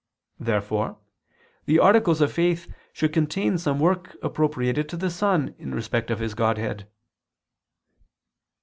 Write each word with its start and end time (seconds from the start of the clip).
Therefore 0.39 0.97
the 1.65 1.77
articles 1.77 2.21
of 2.21 2.31
faith 2.33 2.67
should 2.91 3.13
contain 3.13 3.59
some 3.59 3.79
work 3.79 4.17
appropriated 4.23 4.89
to 4.89 4.97
the 4.97 5.11
Son 5.11 5.53
in 5.59 5.75
respect 5.75 6.09
of 6.09 6.17
His 6.17 6.33
Godhead. 6.33 6.87